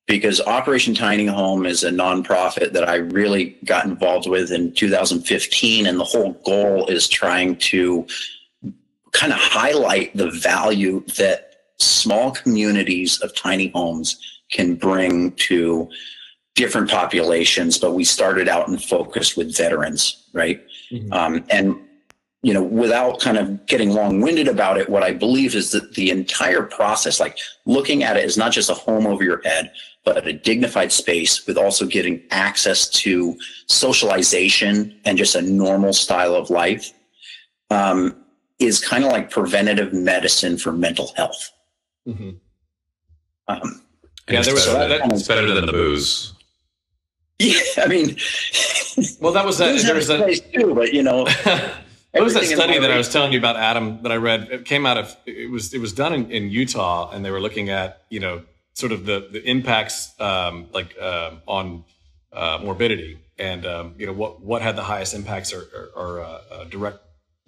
[0.06, 5.86] because Operation Tiny Home is a nonprofit that I really got involved with in 2015.
[5.86, 8.06] And the whole goal is trying to
[9.12, 14.20] kind of highlight the value that small communities of tiny homes
[14.50, 15.88] can bring to
[16.60, 20.60] different populations, but we started out and focused with veterans, right?
[20.92, 21.10] Mm-hmm.
[21.10, 21.66] Um, and
[22.42, 26.10] you know, without kind of getting long-winded about it, what I believe is that the
[26.10, 29.72] entire process, like looking at it, is not just a home over your head,
[30.04, 36.34] but a dignified space with also getting access to socialization and just a normal style
[36.34, 36.92] of life,
[37.70, 38.16] um,
[38.58, 41.50] is kind of like preventative medicine for mental health.
[42.08, 42.30] Mm-hmm.
[43.48, 43.82] Um,
[44.28, 46.29] yeah, there was better, that, that's better than the booze.
[47.42, 48.16] Yeah, I mean,
[49.18, 49.80] well, that was that.
[49.80, 51.24] There was a too, but you know,
[52.10, 54.02] what was that study that I was telling you about, Adam?
[54.02, 54.48] That I read.
[54.50, 57.40] It came out of it was it was done in, in Utah, and they were
[57.40, 58.42] looking at you know
[58.74, 61.84] sort of the the impacts um, like uh, on
[62.34, 66.20] uh, morbidity, and um, you know what what had the highest impacts or, or, or
[66.20, 66.98] uh, uh, direct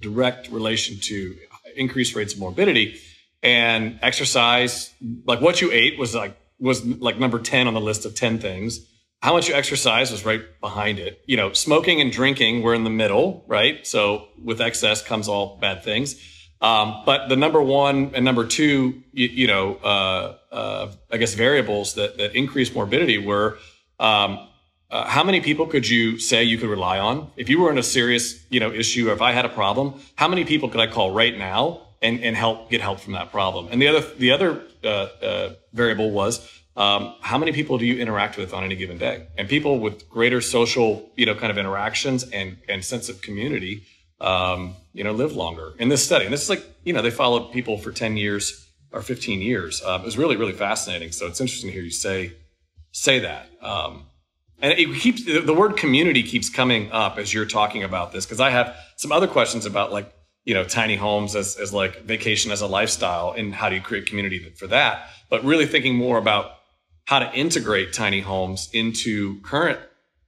[0.01, 1.37] direct relation to
[1.77, 2.99] increased rates of morbidity,
[3.43, 4.91] and exercise.
[5.27, 8.39] Like what you ate was like was like number ten on the list of ten
[8.39, 8.89] things
[9.23, 11.23] how much you exercise was right behind it.
[11.27, 13.87] You know, smoking and drinking were in the middle, right?
[13.87, 16.21] So with excess comes all bad things.
[16.61, 21.35] Um, but the number one and number two, you, you know, uh, uh, I guess
[21.35, 23.59] variables that that increase morbidity were
[23.99, 24.49] um,
[24.91, 27.79] uh, how many people could you say you could rely on if you were in
[27.79, 29.95] a serious, you know, issue or if I had a problem?
[30.17, 33.31] How many people could I call right now and and help get help from that
[33.31, 33.69] problem?
[33.71, 37.99] And the other the other uh, uh, variable was um, how many people do you
[37.99, 39.27] interact with on any given day?
[39.37, 43.85] And people with greater social, you know, kind of interactions and, and sense of community,
[44.21, 46.25] um, you know, live longer in this study.
[46.25, 49.83] And this is like, you know, they followed people for 10 years or 15 years.
[49.83, 51.13] Um, it was really, really fascinating.
[51.13, 52.33] So it's interesting to hear you say,
[52.93, 53.49] say that.
[53.61, 54.07] Um,
[54.61, 58.39] and it keeps, the word community keeps coming up as you're talking about this, because
[58.41, 60.13] I have some other questions about like,
[60.45, 63.81] you know, tiny homes as, as like vacation as a lifestyle and how do you
[63.81, 65.11] create community for that?
[65.31, 66.53] But really thinking more about
[67.07, 69.81] how to integrate tiny homes into current,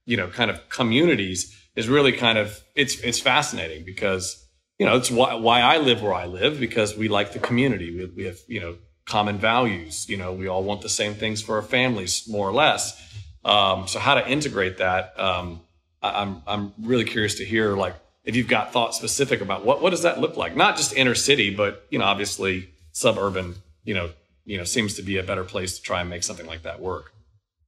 [0.05, 4.45] you know, kind of communities is really kind of it's it's fascinating because
[4.79, 7.95] you know it's why why I live where I live because we like the community.
[7.95, 10.09] We, we have you know common values.
[10.09, 13.01] You know, we all want the same things for our families more or less.
[13.43, 15.19] Um, so how to integrate that?
[15.19, 15.61] Um,
[16.01, 19.81] I, I'm I'm really curious to hear like if you've got thoughts specific about what
[19.81, 20.55] what does that look like?
[20.55, 23.55] Not just inner city, but you know, obviously suburban.
[23.83, 24.09] You know,
[24.45, 26.79] you know seems to be a better place to try and make something like that
[26.79, 27.13] work.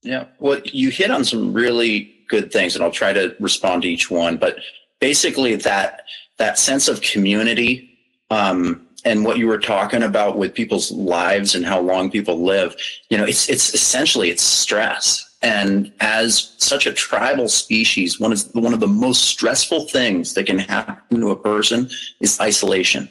[0.04, 3.90] Yeah, well, you hit on some really good things, and I'll try to respond to
[3.90, 4.38] each one.
[4.38, 4.58] But
[5.00, 6.04] basically, that
[6.38, 7.98] that sense of community
[8.30, 12.76] um, and what you were talking about with people's lives and how long people live,
[13.10, 15.24] you know, it's it's essentially it's stress.
[15.42, 20.48] And as such a tribal species, one is one of the most stressful things that
[20.48, 23.08] can happen to a person is isolation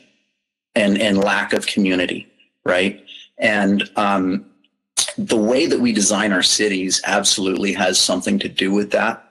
[0.74, 2.26] and, and lack of community,
[2.64, 3.05] right?
[3.38, 4.46] And um,
[5.18, 9.22] the way that we design our cities absolutely has something to do with that.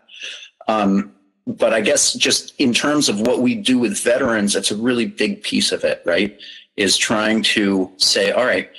[0.67, 1.13] Um,
[1.47, 5.05] but I guess just in terms of what we do with veterans, that's a really
[5.05, 6.37] big piece of it, right?
[6.75, 8.69] Is trying to say, all right,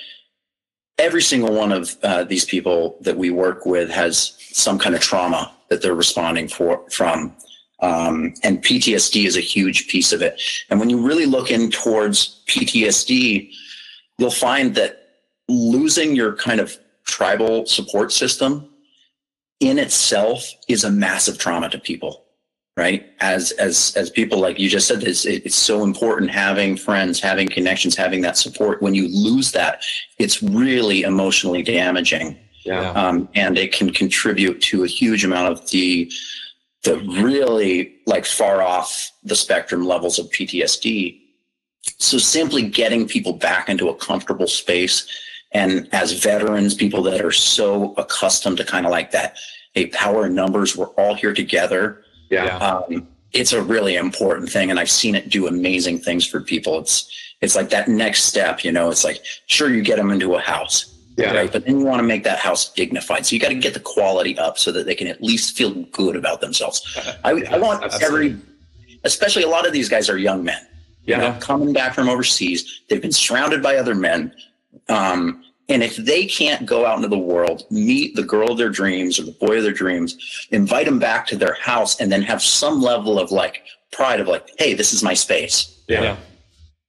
[0.97, 5.01] every single one of uh, these people that we work with has some kind of
[5.01, 7.35] trauma that they're responding for from.
[7.79, 10.41] Um, and PTSD is a huge piece of it.
[10.69, 13.51] And when you really look in towards PTSD,
[14.17, 15.06] you'll find that
[15.47, 18.69] losing your kind of tribal support system
[19.59, 22.25] in itself is a massive trauma to people
[22.75, 27.19] right as as as people like you just said it's it's so important having friends
[27.19, 29.81] having connections having that support when you lose that
[30.19, 32.91] it's really emotionally damaging Yeah.
[32.91, 36.11] um, and it can contribute to a huge amount of the
[36.83, 41.19] the really like far off the spectrum levels of PTSD.
[41.97, 45.07] So simply getting people back into a comfortable space,
[45.51, 49.37] and as veterans, people that are so accustomed to kind of like that,
[49.73, 52.03] hey, power in numbers, we're all here together.
[52.29, 52.57] Yeah.
[52.57, 56.79] Um, it's a really important thing, and I've seen it do amazing things for people.
[56.79, 58.89] It's it's like that next step, you know.
[58.89, 61.33] It's like sure you get them into a house, Yeah.
[61.33, 61.51] right?
[61.51, 63.25] But then you want to make that house dignified.
[63.27, 65.71] So you got to get the quality up so that they can at least feel
[65.91, 66.81] good about themselves.
[67.23, 68.27] I, I want Absolutely.
[68.31, 68.41] every,
[69.03, 70.59] especially a lot of these guys are young men,
[71.05, 71.19] you Yeah.
[71.33, 72.81] know, coming back from overseas.
[72.89, 74.33] They've been surrounded by other men.
[74.89, 78.69] Um, and if they can't go out into the world, meet the girl of their
[78.69, 82.21] dreams or the boy of their dreams, invite them back to their house and then
[82.21, 86.15] have some level of like pride of like, hey, this is my space Yeah.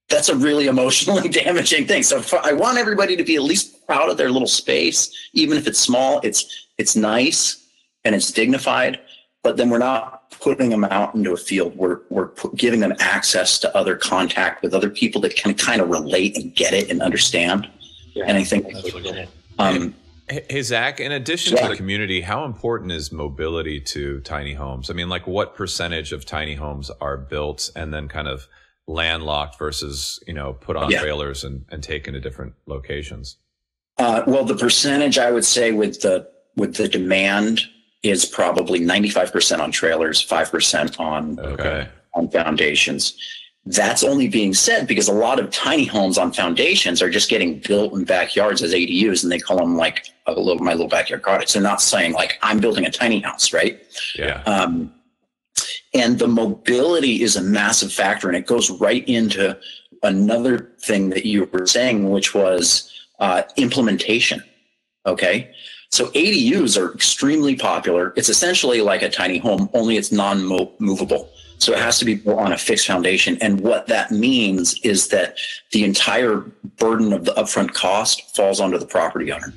[0.09, 2.03] that's a really emotionally damaging thing.
[2.05, 5.57] So if I want everybody to be at least proud of their little space, even
[5.59, 6.21] if it's small.
[6.23, 7.67] It's it's nice
[8.05, 9.01] and it's dignified,
[9.43, 11.75] but then we're not putting them out into a field.
[11.77, 15.81] We're we're pu- giving them access to other contact with other people that can kind
[15.81, 17.69] of relate and get it and understand.
[18.27, 18.67] And I think,
[19.59, 19.95] um,
[20.31, 21.63] Hey, hey, Zack, in addition Yeah.
[21.63, 24.91] to the community, how important is mobility to tiny homes?
[24.91, 28.47] I mean, like what percentage of tiny homes are built and then kind of
[28.87, 31.01] landlocked versus, you know, put on Yeah.
[31.01, 33.37] trailers and, and taken to different locations?
[33.97, 37.63] uh, well, the percentage I would say with the with the demand
[38.05, 41.89] is probably ninety five percent on trailers, five percent on Okay.
[42.15, 43.15] on foundations.
[43.71, 47.59] That's only being said because a lot of tiny homes on foundations are just getting
[47.59, 51.23] built in backyards as ADUs, and they call them like a little my little backyard
[51.23, 51.53] cottage.
[51.53, 53.79] They're not saying like I'm building a tiny house, right?
[54.19, 54.43] Yeah.
[54.45, 54.95] Um,
[55.93, 59.59] and the mobility is a massive factor, and it goes right into
[60.03, 64.43] another thing that you were saying, which was uh, implementation.
[65.05, 65.51] Okay.
[65.91, 68.15] So ADUs are extremely popular.
[68.17, 70.43] It's essentially like a tiny home, only it's non
[70.79, 71.31] movable.
[71.59, 73.37] So it has to be built on a fixed foundation.
[73.41, 75.37] And what that means is that
[75.73, 76.39] the entire
[76.79, 79.53] burden of the upfront cost falls onto the property owner.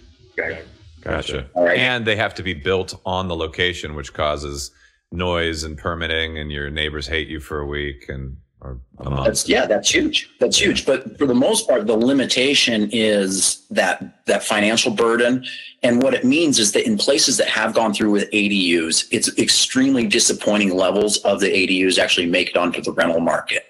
[1.02, 1.48] Gotcha.
[1.54, 1.78] All right.
[1.78, 4.72] And they have to be built on the location, which causes
[5.12, 9.26] noise and permitting, and your neighbors hate you for a week and or a month.
[9.26, 10.30] That's yeah, that's huge.
[10.40, 10.86] That's huge.
[10.86, 15.44] But for the most part, the limitation is that that financial burden.
[15.84, 19.36] And what it means is that in places that have gone through with ADUs, it's
[19.40, 23.66] extremely disappointing levels of the ADUs actually make it onto the rental market.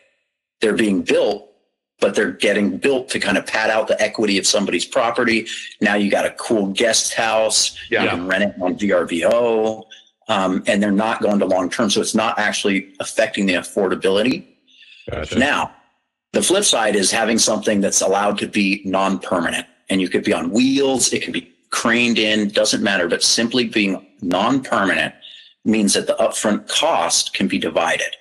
[0.60, 1.50] They're being built,
[2.02, 5.48] but they're getting built to kind of pad out the equity of somebody's property.
[5.80, 7.78] Now you got a cool guest house.
[7.90, 8.04] Yeah.
[8.04, 9.86] You can rent it on VRBO.
[10.28, 11.90] Um, and they're not going to long term.
[11.90, 14.51] So it's not actually affecting the affordability.
[15.12, 15.38] Gotcha.
[15.38, 15.76] Now,
[16.34, 19.68] the flip side is having something that's allowed to be non permanent.
[19.90, 23.08] And you could be on wheels, it can be craned in, doesn't matter.
[23.08, 25.14] But simply being non permanent
[25.66, 28.16] means that the upfront cost can be divided.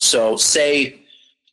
[0.00, 1.00] So, say,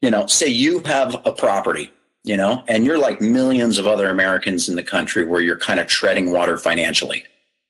[0.01, 1.91] you know, say you have a property,
[2.23, 5.79] you know, and you're like millions of other Americans in the country where you're kind
[5.79, 7.23] of treading water financially,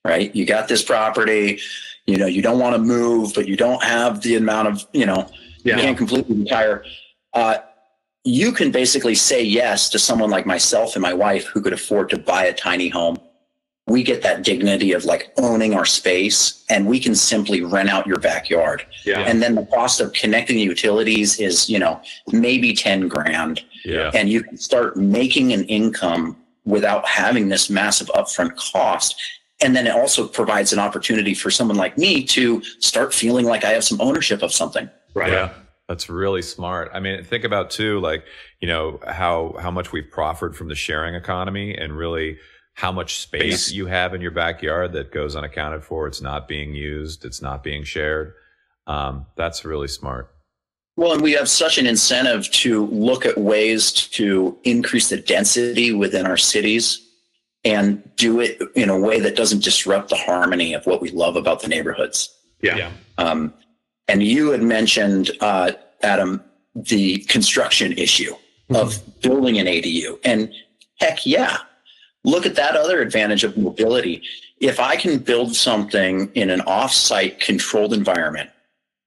[0.03, 0.35] right?
[0.35, 1.59] You got this property,
[2.07, 5.05] you know, you don't want to move, but you don't have the amount of, you
[5.05, 5.29] know,
[5.65, 5.77] Yeah.
[5.77, 6.85] you can't completely retire.
[7.33, 7.57] Uh,
[8.23, 12.09] you can basically say yes to someone like myself and my wife who could afford
[12.09, 13.17] to buy a tiny home.
[13.87, 18.07] We get that dignity of like owning our space and we can simply rent out
[18.07, 18.85] your backyard.
[19.05, 19.19] Yeah.
[19.19, 22.01] And then the cost of connecting the utilities is, you know,
[22.31, 23.63] maybe 10 grand.
[23.83, 24.09] Yeah.
[24.15, 26.35] And you can start making an income
[26.65, 29.21] without having this massive upfront cost.
[29.61, 33.63] And then it also provides an opportunity for someone like me to start feeling like
[33.63, 34.89] I have some ownership of something.
[35.15, 35.31] Right.
[35.31, 35.53] Yeah.
[35.87, 36.91] That's really smart.
[36.93, 38.25] I mean, think about too, like,
[38.59, 42.37] you know, how, how much we've proffered from the sharing economy and really
[42.73, 46.07] how much space you have in your backyard that goes unaccounted for.
[46.07, 47.23] It's not being used.
[47.23, 48.33] It's not being shared.
[48.87, 50.31] Um, that's really smart.
[50.97, 55.93] Well, and we have such an incentive to look at ways to increase the density
[55.93, 57.01] within our cities
[57.63, 61.35] and do it in a way that doesn't disrupt the harmony of what we love
[61.35, 62.33] about the neighborhoods.
[62.61, 62.77] Yeah.
[62.77, 62.91] yeah.
[63.17, 63.53] Um,
[64.07, 66.43] and you had mentioned, uh, Adam,
[66.75, 68.75] the construction issue mm-hmm.
[68.75, 70.19] of building an ADU.
[70.23, 70.53] And
[70.99, 71.57] heck yeah,
[72.23, 74.21] look at that other advantage of mobility.
[74.59, 78.49] If I can build something in an offsite controlled environment,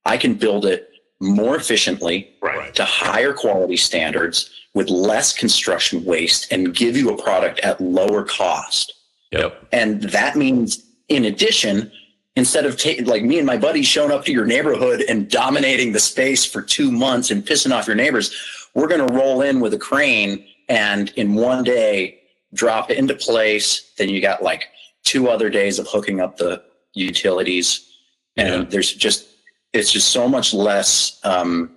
[0.04, 0.90] I can build it
[1.20, 2.74] more efficiently right.
[2.74, 8.24] to higher quality standards with less construction waste and give you a product at lower
[8.24, 8.94] cost.
[9.32, 9.68] Yep.
[9.72, 11.90] And that means, in addition,
[12.38, 15.92] instead of taking like me and my buddies showing up to your neighborhood and dominating
[15.92, 18.34] the space for two months and pissing off your neighbors,
[18.74, 22.20] we're going to roll in with a crane and in one day
[22.54, 23.92] drop it into place.
[23.98, 24.68] Then you got like
[25.04, 26.62] two other days of hooking up the
[26.94, 27.90] utilities.
[28.36, 28.68] And yeah.
[28.70, 29.26] there's just,
[29.72, 31.72] it's just so much less, um,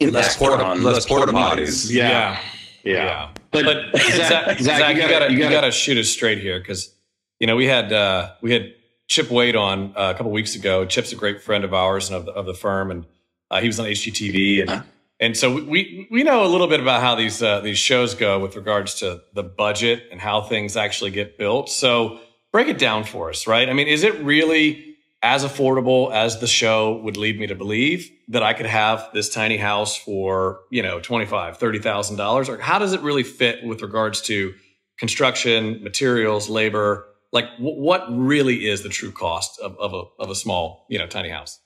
[0.00, 1.90] less porta, on less porta potties.
[1.90, 2.08] Yeah.
[2.08, 2.40] yeah.
[2.84, 3.04] yeah.
[3.04, 3.28] yeah.
[3.50, 6.62] But, but Zack, Zack, Zack, you, gotta, you, gotta, you gotta shoot us straight here.
[6.62, 6.92] Cause
[7.40, 8.74] you know, we had, uh, we had
[9.08, 10.84] Chip Wade on uh, a couple weeks ago.
[10.84, 12.90] Chip's a great friend of ours and of the, of the firm.
[12.90, 13.06] And,
[13.50, 14.82] uh, he was on HGTV and,
[15.18, 18.38] and so we, we know a little bit about how these, uh, these shows go
[18.38, 21.70] with regards to the budget and how things actually get built.
[21.70, 22.20] So
[22.52, 23.68] break it down for us, right?
[23.68, 28.10] I mean, is it really, as affordable as the show would lead me to believe
[28.28, 32.48] that I could have this tiny house for, you know, $25,000, $30,000?
[32.48, 34.54] Or how does it really fit with regards to
[34.98, 37.06] construction, materials, labor?
[37.36, 40.98] Like w- what really is the true cost of, of, a, of a small, you
[40.98, 41.60] know, tiny house?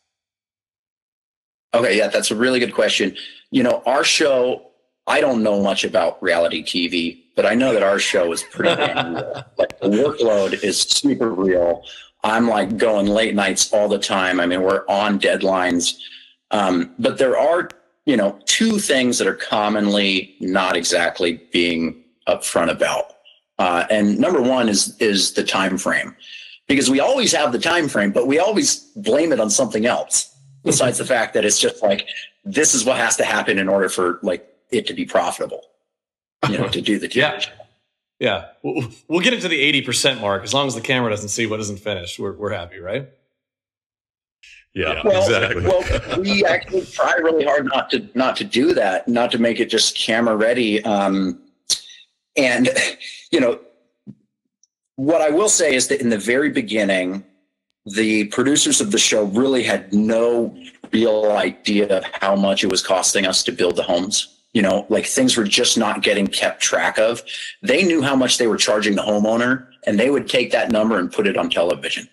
[1.73, 1.97] Okay.
[1.97, 2.09] Yeah.
[2.09, 3.17] That's a really good question.
[3.53, 4.67] You know, our show,
[5.07, 8.75] I don't know much about reality TV, but I know that our show is pretty
[8.75, 9.45] damn real.
[9.59, 11.85] Like the workload is super real.
[12.25, 14.41] I'm like going late nights all the time.
[14.41, 15.95] I mean, we're on deadlines.
[16.51, 17.71] Um, but there are,
[18.07, 23.05] you know, two things that are commonly not exactly being upfront about.
[23.61, 26.17] Uh, and number one is is the time frame,
[26.67, 30.35] because we always have the time frame, but we always blame it on something else
[30.65, 32.09] besides the fact that it's just like
[32.43, 35.61] this is what has to happen in order for like it to be profitable,
[36.49, 37.41] you know, to do the TV yeah.
[38.19, 41.29] Yeah, we'll, we'll get into the eighty percent mark as long as the camera doesn't
[41.29, 42.19] see what isn't finished.
[42.19, 43.11] We're we're happy, right?
[44.73, 45.63] Yeah, well, exactly.
[45.65, 49.61] well, we actually try really hard not to not to do that, not to make
[49.61, 50.83] it just camera ready.
[50.85, 51.43] Um,
[52.37, 52.71] and
[53.31, 53.61] you know,
[54.97, 57.25] what I will say is that in the very beginning,
[57.87, 60.55] the producers of the show really had no
[60.93, 64.87] real idea of how much it was costing us to build the homes you know,
[64.89, 67.23] like things were just not getting kept track of.
[67.63, 70.99] They knew how much they were charging the homeowner and they would take that number
[70.99, 72.09] and put it on television.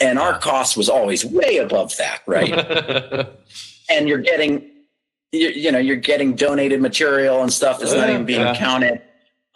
[0.00, 2.50] And our cost was always way above that, right?
[3.90, 4.70] and you're getting,
[5.32, 8.56] you, you, know, you're getting donated material and stuff that's not even being yeah.
[8.56, 9.02] counted.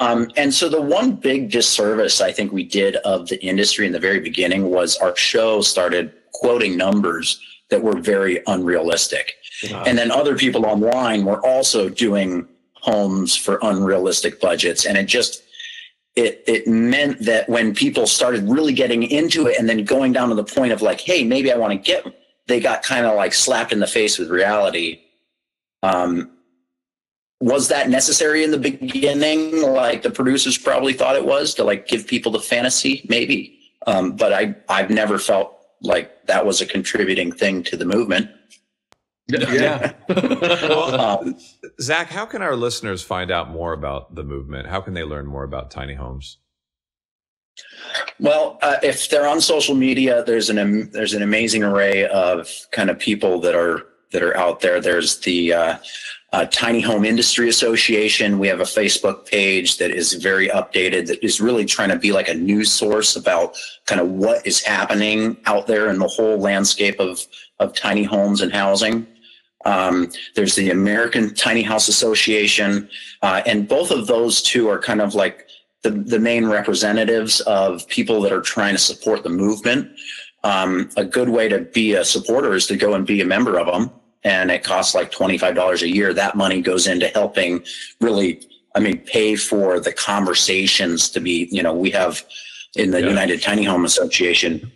[0.02, 3.92] Um, and so the one big disservice I think we did of the industry in
[3.92, 7.40] the very beginning was our show started quoting numbers
[7.70, 9.34] that were very unrealistic.
[9.86, 14.84] And then other people online were also doing homes for unrealistic budgets.
[14.86, 15.42] And it just,
[16.16, 20.28] it, it meant that when people started really getting into it and then going down
[20.30, 22.04] to the point of like, hey, maybe I want to get,
[22.48, 25.00] they got kind of like slapped in the face with reality.
[25.84, 26.32] Um,
[27.42, 29.62] was that necessary in the beginning?
[29.62, 33.58] Like the producers probably thought it was to like give people the fantasy, maybe.
[33.88, 38.30] Um, but I, I've never felt like that was a contributing thing to the movement.
[39.26, 39.92] Yeah.
[40.08, 41.36] well, um,
[41.80, 44.68] Zack, how can our listeners find out more about the movement?
[44.68, 46.38] How can they learn more about tiny homes?
[48.20, 52.88] Well, uh, if they're on social media, there's an there's an amazing array of kind
[52.88, 53.82] of people that are
[54.12, 54.80] that are out there.
[54.80, 55.78] There's the uh,
[56.32, 58.38] uh, Tiny Home Industry Association.
[58.38, 62.12] We have a Facebook page that is very updated, that is really trying to be
[62.12, 63.56] like a news source about
[63.86, 67.26] kind of what is happening out there in the whole landscape of
[67.58, 69.06] of tiny homes and housing.
[69.64, 72.88] Um, there's the American Tiny House Association,
[73.22, 75.46] uh, and both of those two are kind of like
[75.82, 79.90] the, the main representatives of people that are trying to support the movement.
[80.42, 83.58] Um, a good way to be a supporter is to go and be a member
[83.58, 83.92] of them.
[84.24, 86.14] And it costs like $25 a year.
[86.14, 87.64] That money goes into helping
[88.00, 92.24] really, I mean, pay for the conversations to be, you know, we have
[92.76, 93.08] in the yeah.
[93.08, 94.70] United Tiny Home Association,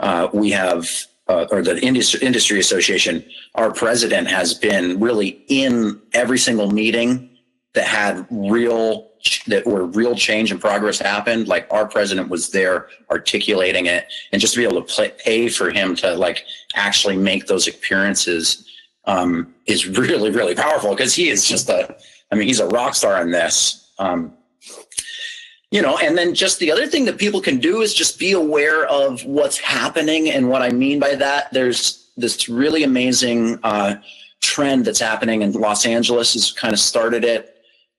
[0.00, 0.88] uh, we have
[1.30, 3.24] uh, or the industry, industry association,
[3.54, 7.30] our president has been really in every single meeting
[7.74, 9.08] that had real
[9.46, 14.40] that where real change and progress happened, like our president was there articulating it, and
[14.40, 18.66] just to be able to play, pay for him to like actually make those appearances
[19.10, 21.96] um, is really really powerful because he is just a,
[22.30, 23.90] I mean, he's a rock star in this.
[23.98, 24.32] Um,
[25.70, 28.32] you know, and then just the other thing that people can do is just be
[28.32, 30.30] aware of what's happening.
[30.30, 33.96] And what I mean by that, there's this really amazing uh,
[34.40, 37.56] trend that's happening in Los Angeles has kind of started it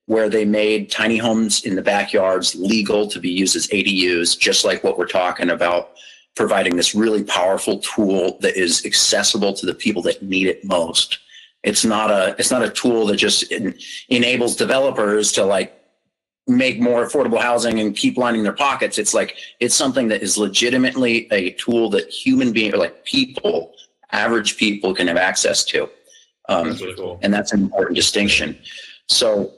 [0.07, 4.65] where they made tiny homes in the backyards legal to be used as ADUs, just
[4.65, 5.91] like what we're talking about,
[6.35, 11.19] providing this really powerful tool that is accessible to the people that need it most.
[11.63, 13.77] It's not a it's not a tool that just en-
[14.09, 15.77] enables developers to like
[16.47, 18.97] make more affordable housing and keep lining their pockets.
[18.97, 23.73] It's like it's something that is legitimately a tool that human being or like people,
[24.11, 25.89] average people, can have access to.
[26.49, 27.19] Um, That's really cool.
[27.21, 28.57] and that's an important distinction.
[29.07, 29.53] So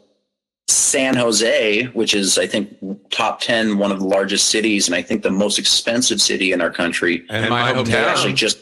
[0.68, 2.76] San Jose, which is I think
[3.10, 6.62] top 10, one of the largest cities, and I think the most expensive city in
[6.62, 7.26] our country.
[7.30, 8.06] And my They hometown.
[8.06, 8.60] actually just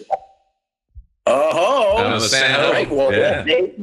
[1.28, 2.72] oh, Oh, San Jose.
[2.72, 2.89] right.
[2.91, 3.43] Well, Yeah.
[3.43, 3.74] they,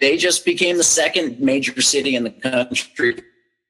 [0.00, 3.14] they just became the second major city in the country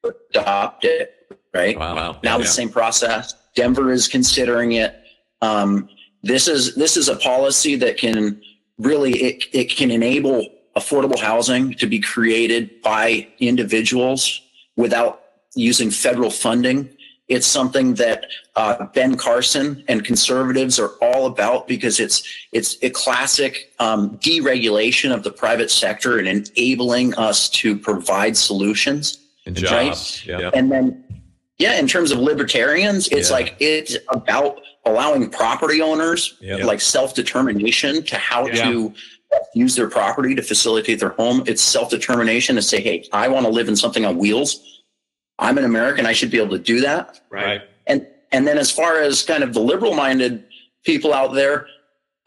[0.03, 1.13] to adopt it.
[1.53, 2.19] Right Wow.
[2.23, 2.37] now Yeah.
[2.39, 3.35] the same process.
[3.55, 4.95] Denver is considering it.
[5.41, 5.87] Um,
[6.23, 8.41] this is this is a policy that can
[8.79, 14.41] really it, it can enable affordable housing to be created by individuals
[14.75, 15.21] without
[15.55, 16.89] using federal funding.
[17.29, 22.89] It's something that uh, Ben Carson and conservatives are all about because it's it's a
[22.89, 29.87] classic um, deregulation of the private sector and enabling us to provide solutions And right?
[29.87, 30.25] jobs.
[30.25, 30.49] Yeah.
[30.53, 31.03] and then
[31.59, 33.35] yeah in terms of libertarians it's Yeah.
[33.37, 36.57] like it's about allowing property owners Yeah.
[36.65, 38.65] like self-determination to how Yeah.
[38.65, 38.93] to
[39.53, 41.43] use their property to facilitate their home.
[41.45, 44.81] It's self-determination to say hey i want to live in something on wheels.
[45.39, 46.05] I'm an american.
[46.05, 47.21] I should be able to do that.
[47.29, 47.61] Right.
[47.87, 50.43] and and then as far as kind of the liberal minded
[50.83, 51.67] people out there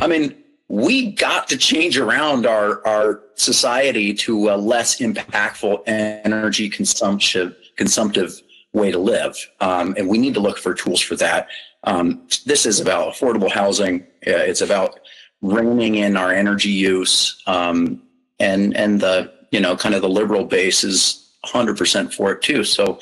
[0.00, 0.36] i mean
[0.68, 8.40] we got to change around our our society to a less impactful energy consumptive consumptive
[8.76, 9.36] way to live.
[9.60, 11.48] Um, and we need to look for tools for that.
[11.84, 14.02] Um, this is about affordable housing.
[14.26, 15.00] Uh, it's about
[15.42, 18.02] reining in our energy use um,
[18.38, 22.64] and and the you know kind of the liberal base is 100% for it too
[22.64, 22.98] so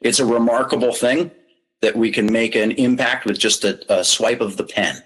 [0.00, 1.30] it's a remarkable thing
[1.80, 5.02] that we can make an impact with just a, a swipe of the pen.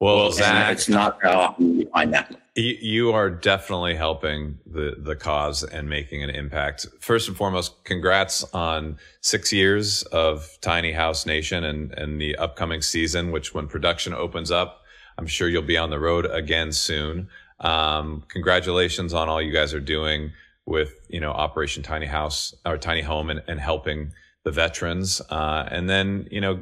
[0.00, 2.34] Well, And Zack, it's not how often you find that.
[2.56, 6.86] You you are definitely helping the the cause and making an impact.
[7.00, 12.82] First and foremost, congrats on six years of Tiny House Nation and and the upcoming
[12.82, 13.30] season.
[13.30, 14.81] Which, when production opens up,
[15.22, 17.28] I'm sure you'll be on the road again soon.
[17.60, 20.32] Um, congratulations on all you guys are doing
[20.66, 24.12] with you know Operation Tiny House or Tiny Home and, and helping
[24.42, 25.22] the veterans.
[25.30, 26.60] Uh, and then you know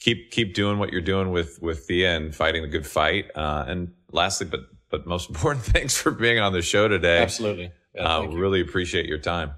[0.00, 3.26] keep keep doing what you're doing with with THIA and fighting the good fight.
[3.36, 7.22] Uh, and lastly, but but most important, thanks for being on the show today.
[7.22, 7.70] Absolutely.
[7.94, 8.38] Yeah, Uh, thank you.
[8.40, 9.52] really appreciate your time.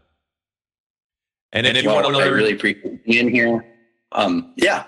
[1.55, 3.65] And, if you Well, want to I really appreciate being here.
[4.13, 4.85] Um, yeah,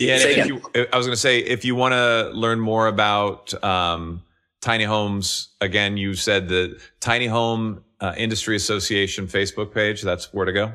[0.00, 3.52] yeah, if you, I was going to say, if you want to learn more about
[3.64, 4.22] um,
[4.60, 10.02] tiny homes, again, you said the Tiny Home uh, Industry Association Facebook page.
[10.02, 10.72] That's where to go.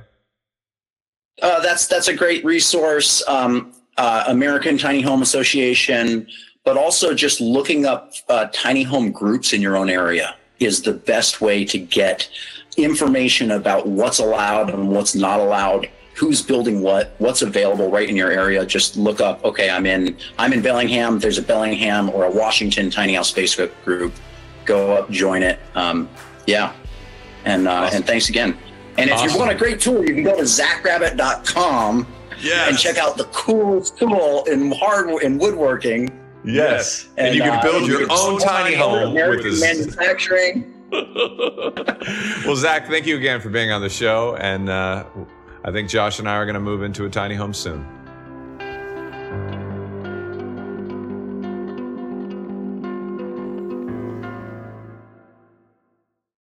[1.41, 3.24] uh, that's that's a great resource.
[3.28, 6.28] Um, uh, American Tiny Home Association,
[6.63, 10.93] but also just looking up uh, tiny home groups in your own area is the
[10.93, 12.30] best way to get
[12.78, 18.15] information about what's allowed and what's not allowed who's building what what's available right in
[18.15, 22.26] your area just look up okay i'm in i'm in bellingham there's a bellingham or
[22.26, 24.11] a washington tiny house facebook group
[24.65, 26.09] go up join it um,
[26.47, 26.74] yeah
[27.45, 27.97] and uh, Awesome.
[27.97, 28.57] and thanks again
[28.97, 29.30] and if Awesome.
[29.30, 32.07] you want a great tool you can go to zackrabbit.com
[32.39, 32.70] Yes.
[32.70, 36.11] and check out the coolest tool in hard in woodworking
[36.45, 37.09] Yes.
[37.18, 39.59] And, you can uh, build your own tiny home with this.
[39.59, 44.38] manufacturing well, Zack, thank you again for being on the show.
[44.38, 45.03] And uh,
[45.68, 47.97] I think Josh and I are going to move into a tiny home soon.